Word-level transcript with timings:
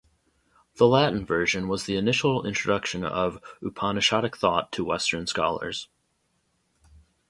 The 0.77 0.87
Latin 0.87 1.27
version 1.27 1.67
was 1.67 1.83
the 1.83 1.95
initial 1.95 2.47
introduction 2.47 3.05
of 3.05 3.39
Upanishadic 3.61 4.35
thought 4.35 4.71
to 4.71 4.83
Western 4.83 5.27
scholars. 5.27 5.89